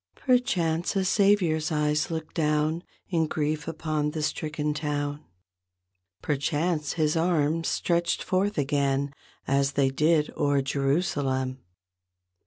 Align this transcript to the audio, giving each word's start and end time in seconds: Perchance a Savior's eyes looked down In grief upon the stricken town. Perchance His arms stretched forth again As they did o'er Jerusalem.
Perchance 0.15 0.95
a 0.95 1.05
Savior's 1.05 1.71
eyes 1.71 2.09
looked 2.09 2.33
down 2.33 2.83
In 3.09 3.27
grief 3.27 3.67
upon 3.67 4.09
the 4.09 4.23
stricken 4.23 4.73
town. 4.73 5.23
Perchance 6.23 6.93
His 6.93 7.15
arms 7.15 7.67
stretched 7.67 8.23
forth 8.23 8.57
again 8.57 9.13
As 9.47 9.73
they 9.73 9.91
did 9.91 10.33
o'er 10.35 10.63
Jerusalem. 10.63 11.59